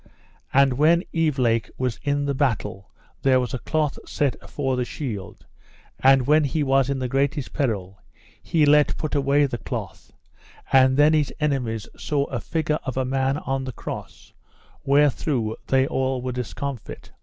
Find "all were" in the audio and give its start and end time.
15.85-16.31